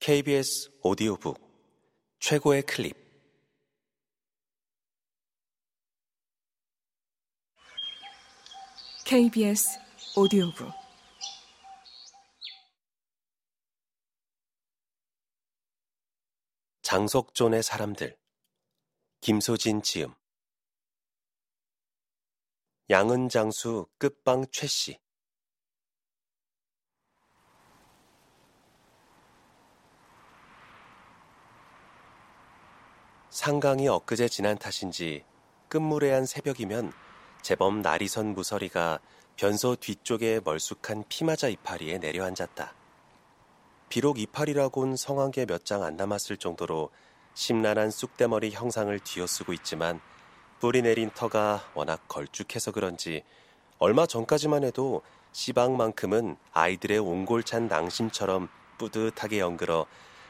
KBS 0.00 0.70
오디오북 0.82 1.36
최고의 2.20 2.62
클립. 2.62 2.96
KBS 9.04 9.80
오디오북. 10.16 10.70
장석존의 16.82 17.64
사람들. 17.64 18.16
김소진 19.20 19.82
지음. 19.82 20.14
양은 22.88 23.28
장수 23.28 23.88
끝방 23.98 24.46
최씨 24.52 25.00
상강이 33.38 33.86
엊그제 33.86 34.28
지난 34.28 34.58
탓인지 34.58 35.22
끝무레한 35.68 36.26
새벽이면 36.26 36.92
제법 37.40 37.76
날이 37.76 38.08
선 38.08 38.34
무서리가 38.34 38.98
변소 39.36 39.76
뒤쪽에 39.76 40.40
멀쑥한 40.42 41.04
피마자 41.08 41.46
이파리에 41.46 41.98
내려앉았다. 41.98 42.74
비록 43.88 44.18
이파리라곤 44.18 44.96
게몇장 45.30 45.84
안 45.84 45.96
남았을 45.96 46.36
정도로 46.38 46.90
심란한 47.34 47.92
쑥대머리 47.92 48.50
형상을 48.50 48.98
뒤어쓰고 48.98 49.52
있지만 49.52 50.00
뿌리 50.58 50.82
내린 50.82 51.08
터가 51.14 51.70
워낙 51.74 52.08
걸쭉해서 52.08 52.72
그런지 52.72 53.22
얼마 53.78 54.06
전까지만 54.06 54.64
해도 54.64 55.02
씨방만큼은 55.30 56.36
아이들의 56.50 56.98
옹골찬 56.98 57.68
낭심처럼 57.68 58.48
뿌듯하게 58.78 59.38
연글어 59.38 59.86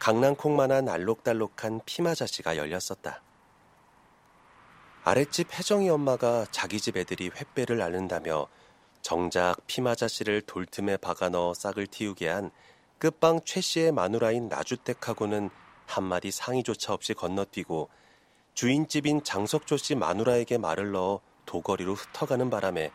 강낭콩만한 0.00 0.88
알록달록한 0.88 1.82
피마자씨가 1.84 2.56
열렸었다. 2.56 3.22
아랫집 5.04 5.52
혜정이 5.52 5.90
엄마가 5.90 6.46
자기 6.50 6.80
집 6.80 6.96
애들이 6.96 7.28
횃배를 7.28 7.82
앓는다며 7.82 8.48
정작 9.02 9.56
피마자씨를 9.66 10.42
돌틈에 10.42 10.96
박아 10.96 11.28
넣어 11.28 11.52
싹을 11.52 11.86
틔우게 11.86 12.28
한 12.28 12.50
끝방 12.98 13.40
최씨의 13.44 13.92
마누라인 13.92 14.48
나주댁하고는 14.48 15.50
한마디 15.86 16.30
상의조차 16.30 16.94
없이 16.94 17.12
건너뛰고 17.12 17.90
주인집인 18.54 19.22
장석조 19.22 19.76
씨 19.76 19.94
마누라에게 19.94 20.56
말을 20.56 20.92
넣어 20.92 21.20
도거리로 21.44 21.94
흩어가는 21.94 22.48
바람에 22.48 22.90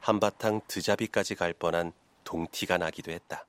한바탕 0.00 0.62
드자비까지 0.68 1.34
갈 1.34 1.52
뻔한 1.52 1.92
동티가 2.24 2.78
나기도 2.78 3.12
했다. 3.12 3.46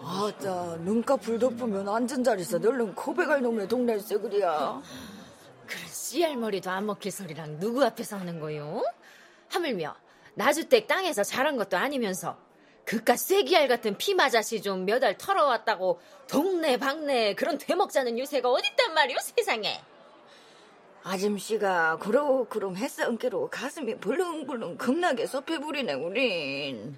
아따 0.00 0.76
눈가 0.80 1.16
불 1.16 1.38
덮으면 1.38 1.88
앉은 1.88 2.22
자리에서 2.22 2.58
널른 2.58 2.94
고백할 2.94 3.42
놈의 3.42 3.68
동네일세 3.68 4.18
그리야. 4.18 4.80
그런 5.66 5.86
씨알머리도 5.88 6.70
안 6.70 6.86
먹힐 6.86 7.10
소리랑 7.10 7.58
누구 7.58 7.84
앞에서 7.84 8.16
하는 8.16 8.38
거요? 8.38 8.82
하물며 9.48 9.96
나주댁 10.34 10.86
땅에서 10.86 11.24
자란 11.24 11.56
것도 11.56 11.76
아니면서 11.76 12.36
그깟 12.84 13.16
쐐기알 13.16 13.66
같은 13.66 13.96
피마자씨 13.96 14.62
좀몇알 14.62 15.18
털어왔다고 15.18 16.00
동네 16.28 16.76
방네 16.76 17.34
그런 17.34 17.58
되먹자는 17.58 18.16
유세가 18.18 18.48
어딨단 18.48 18.94
말이오 18.94 19.16
세상에? 19.18 19.80
아짐씨가 21.02 21.98
그러그럼 21.98 22.76
햇살은께로 22.76 23.48
가슴이 23.50 23.98
불렁불렁 23.98 24.76
겁나게 24.76 25.26
섭해부리네 25.26 25.94
우린 25.94 26.96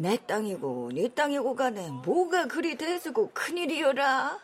내 0.00 0.16
땅이고 0.16 0.92
네 0.94 1.08
땅이고 1.08 1.54
간에 1.54 1.90
뭐가 1.90 2.46
그리 2.46 2.74
대수고 2.74 3.32
큰일이여라? 3.34 4.40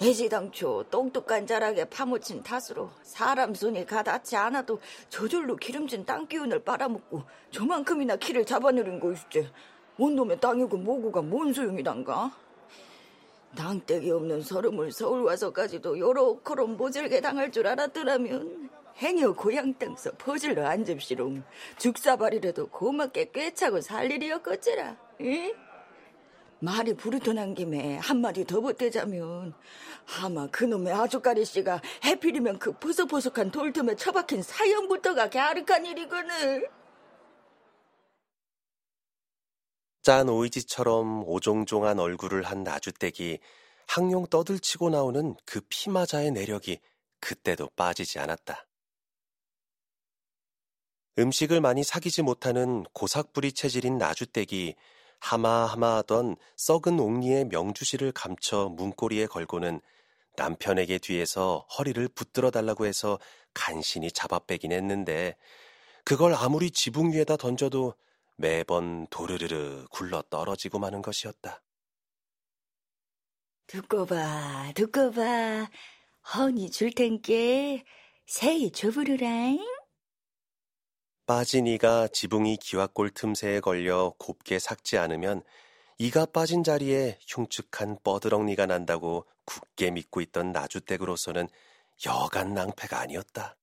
애지당초 0.00 0.84
똥똑한 0.88 1.48
자락에 1.48 1.86
파묻힌 1.86 2.44
탓으로 2.44 2.88
사람 3.02 3.56
손이 3.56 3.86
가닿지 3.86 4.36
않아도 4.36 4.78
저절로 5.08 5.56
기름진 5.56 6.06
땅 6.06 6.28
기운을 6.28 6.62
빨아먹고 6.62 7.24
저만큼이나 7.50 8.14
키를 8.14 8.46
잡아내린 8.46 9.00
것이지. 9.00 9.50
온놈의 9.98 10.38
땅이고 10.38 10.76
뭐고가 10.76 11.22
뭔 11.22 11.52
소용이단가? 11.52 12.30
낭떼기 13.56 14.12
없는 14.12 14.42
서름을 14.42 14.92
서울 14.92 15.22
와서까지도 15.24 15.98
요렇게럼 15.98 16.76
모질게 16.76 17.20
당할 17.20 17.50
줄 17.50 17.66
알았더라면 17.66 18.70
행여 18.98 19.32
고향 19.32 19.74
땅서 19.74 20.12
퍼질러 20.18 20.66
앉읍시롱 20.66 21.44
죽사발이라도 21.78 22.68
고맙게 22.68 23.30
꿰차고 23.32 23.80
살 23.80 24.10
일이었겠지라 24.10 24.96
응? 25.20 25.54
말이 26.60 26.94
부르터난 26.94 27.54
김에 27.54 27.98
한마디 27.98 28.44
더 28.44 28.60
보태자면 28.60 29.54
아마 30.20 30.48
그놈의 30.48 30.92
아주까리 30.92 31.44
씨가 31.44 31.80
해필이면 32.04 32.58
그 32.58 32.72
포석포석한 32.72 33.52
돌틈에 33.52 33.94
처박힌 33.94 34.42
사형부터가 34.42 35.30
갸륵한 35.30 35.86
일이거늘 35.86 36.68
짠 40.02 40.28
오이지처럼 40.28 41.24
오종종한 41.28 41.98
얼굴을 41.98 42.42
한 42.42 42.64
나주댁이 42.64 43.38
항용 43.86 44.26
떠들치고 44.26 44.90
나오는 44.90 45.34
그 45.44 45.60
피마자의 45.68 46.30
내력이 46.30 46.80
그때도 47.20 47.70
빠지지 47.76 48.18
않았다. 48.18 48.67
음식을 51.18 51.60
많이 51.60 51.82
사귀지 51.82 52.22
못하는 52.22 52.84
고삭부리 52.92 53.52
체질인 53.52 53.98
나주댁이 53.98 54.76
하마하마하던 55.18 56.36
썩은 56.56 57.00
옥리의 57.00 57.46
명주실을 57.46 58.12
감춰 58.12 58.68
문고리에 58.68 59.26
걸고는 59.26 59.80
남편에게 60.36 60.98
뒤에서 60.98 61.66
허리를 61.76 62.06
붙들어 62.14 62.52
달라고 62.52 62.86
해서 62.86 63.18
간신히 63.52 64.12
잡아 64.12 64.38
빼긴 64.38 64.70
했는데 64.70 65.36
그걸 66.04 66.34
아무리 66.34 66.70
지붕 66.70 67.12
위에다 67.12 67.36
던져도 67.36 67.94
매번 68.36 69.08
도르르르 69.08 69.86
굴러 69.90 70.22
떨어지고 70.30 70.78
마는 70.78 71.02
것이었다. 71.02 71.60
듣고 73.66 74.06
봐, 74.06 74.72
듣고 74.76 75.10
봐. 75.10 75.68
허니 76.34 76.70
줄 76.70 76.92
텐께 76.92 77.84
새이 78.26 78.70
줘부르라잉. 78.70 79.77
빠진 81.28 81.66
이가 81.66 82.08
지붕이 82.08 82.56
기와골 82.56 83.10
틈새에 83.10 83.60
걸려 83.60 84.14
곱게 84.16 84.58
삭지 84.58 84.96
않으면 84.96 85.42
이가 85.98 86.24
빠진 86.24 86.64
자리에 86.64 87.18
흉측한 87.28 87.98
뻐드렁니가 88.02 88.64
난다고 88.64 89.26
굳게 89.44 89.90
믿고 89.90 90.22
있던 90.22 90.52
나주댁으로서는 90.52 91.46
여간 92.06 92.54
낭패가 92.54 92.98
아니었다. 92.98 93.58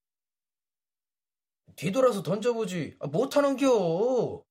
뒤돌아서 1.74 2.22
던져보지. 2.22 2.98
아, 3.00 3.08
못하는겨. 3.08 4.44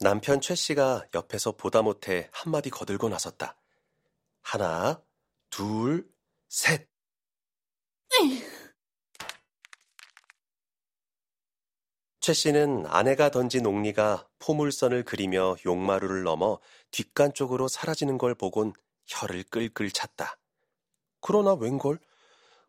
남편 0.00 0.42
최 0.42 0.54
씨가 0.54 1.06
옆에서 1.14 1.52
보다 1.52 1.80
못해 1.80 2.28
한마디 2.30 2.68
거들고 2.68 3.08
나섰다. 3.08 3.56
하나, 4.42 5.02
둘, 5.48 6.06
셋. 6.50 6.90
최 12.26 12.32
씨는 12.32 12.86
아내가 12.88 13.30
던진 13.30 13.64
옥리가 13.66 14.26
포물선을 14.40 15.04
그리며 15.04 15.54
용마루를 15.64 16.24
넘어 16.24 16.58
뒷간 16.90 17.32
쪽으로 17.32 17.68
사라지는 17.68 18.18
걸 18.18 18.34
보곤 18.34 18.72
혀를 19.06 19.44
끌끌 19.44 19.92
찼다. 19.92 20.36
그러나 21.20 21.54
웬걸? 21.54 22.00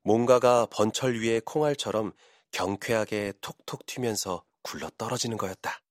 뭔가가 0.03 0.67
번철 0.67 1.19
위의 1.19 1.41
콩알처럼 1.41 2.13
경쾌하게 2.51 3.33
톡톡 3.41 3.87
튀면서 3.87 4.43
굴러 4.61 4.91
떨어지는 4.95 5.37
거였다. 5.37 5.81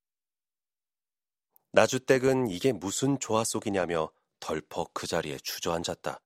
나주댁은 1.72 2.48
이게 2.50 2.70
무슨 2.70 3.18
조화 3.18 3.42
속이냐며 3.42 4.12
덜컥 4.38 4.94
그 4.94 5.08
자리에 5.08 5.38
주저앉았다. 5.42 6.20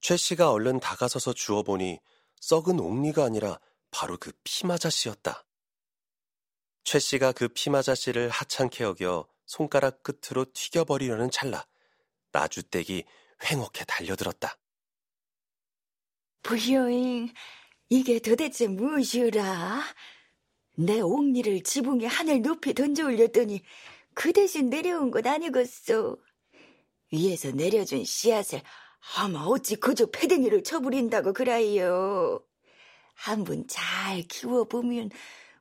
최 0.00 0.16
씨가 0.16 0.50
얼른 0.50 0.80
다가서서 0.80 1.32
주워보니 1.34 2.00
썩은 2.40 2.80
옥리가 2.80 3.22
아니라 3.22 3.60
바로 3.90 4.16
그 4.16 4.32
피마자씨였다. 4.44 5.44
최 6.84 6.98
씨가 6.98 7.32
그 7.32 7.48
피마자씨를 7.48 8.28
하찮게 8.28 8.84
여겨 8.84 9.28
손가락 9.46 10.02
끝으로 10.02 10.46
튀겨버리려는 10.52 11.30
찰나 11.30 11.66
나주댁이 12.32 13.04
횡혹해 13.44 13.84
달려들었다. 13.86 14.56
부여잉, 16.42 17.28
이게 17.90 18.18
도대체 18.20 18.68
무엇이오라? 18.68 19.82
내 20.76 21.00
옥리를 21.00 21.62
지붕에 21.62 22.06
하늘 22.06 22.42
높이 22.42 22.72
던져 22.72 23.06
올렸더니 23.06 23.62
그 24.14 24.32
대신 24.32 24.70
내려온 24.70 25.10
것 25.10 25.26
아니겠소. 25.26 26.18
위에서 27.12 27.50
내려준 27.50 28.04
씨앗을 28.04 28.62
아마 29.16 29.40
어찌 29.40 29.76
그저 29.76 30.06
패댕이를 30.06 30.62
쳐부린다고 30.62 31.32
그라이요. 31.32 32.47
한번 33.18 33.66
잘 33.66 34.22
키워보면 34.22 35.10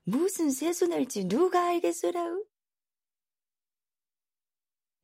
무슨 0.04 0.52
새순할지 0.52 1.26
누가 1.26 1.68
알겠소라우? 1.70 2.46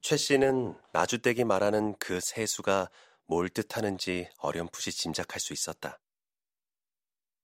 최 0.01 0.17
씨는 0.17 0.77
나주댁이 0.91 1.45
말하는 1.45 1.95
그 1.97 2.19
세수가 2.21 2.89
뭘 3.25 3.49
뜻하는지 3.49 4.29
어렴풋이 4.37 4.91
짐작할 4.91 5.39
수 5.39 5.51
있었다. 5.51 5.99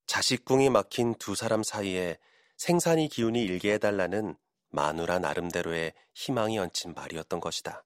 자식궁이 0.06 0.70
막힌 0.70 1.14
두 1.16 1.34
사람 1.34 1.64
사이에 1.64 2.18
생산이 2.56 3.08
기운이 3.08 3.42
일게 3.42 3.74
해달라는 3.74 4.36
마누라 4.68 5.18
나름대로의 5.18 5.92
희망이 6.14 6.58
얹힌 6.58 6.94
말이었던 6.94 7.40
것이다. 7.40 7.84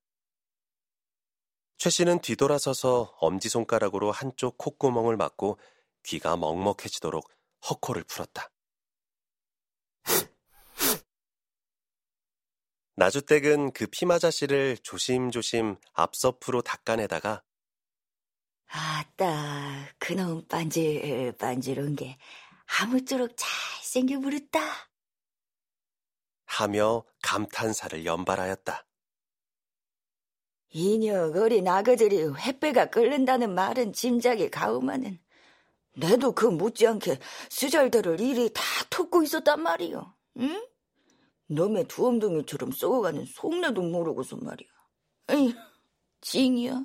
최 1.78 1.90
씨는 1.90 2.20
뒤돌아서서 2.20 3.16
엄지손가락으로 3.20 4.12
한쪽 4.12 4.58
콧구멍을 4.58 5.16
막고 5.16 5.58
귀가 6.04 6.36
먹먹해지도록 6.36 7.28
헛코를 7.68 8.04
풀었다. 8.04 8.50
나주댁은 12.96 13.72
그 13.72 13.86
피마자씨를 13.86 14.78
조심조심 14.78 15.76
앞서프로 15.92 16.62
닦아내다가 16.62 17.42
아따, 18.66 19.88
그놈 19.98 20.46
반질반질한 20.46 21.96
게 21.96 22.18
아무쪼록 22.80 23.32
잘생겨 23.36 24.20
부렸다. 24.20 24.60
하며 26.46 27.04
감탄사를 27.22 28.04
연발하였다. 28.04 28.86
이녀 30.70 31.30
어린 31.30 31.68
아그들이 31.68 32.24
횃배가 32.24 32.90
끓는다는 32.90 33.54
말은 33.54 33.92
짐작이 33.92 34.50
가오마는 34.50 35.23
내도 35.96 36.32
그 36.32 36.46
못지않게 36.46 37.18
수절들을 37.50 38.20
일이 38.20 38.50
다 38.52 38.62
톡고 38.90 39.22
있었단 39.22 39.62
말이오. 39.62 40.14
응? 40.38 40.66
놈의 41.48 41.88
두엄둥이처럼 41.88 42.72
썩어가는 42.72 43.24
속내도 43.26 43.82
모르고서 43.82 44.36
말이야. 44.36 44.68
에이, 45.28 45.54
징이야. 46.20 46.84